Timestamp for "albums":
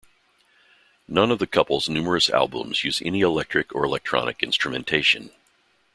2.31-2.83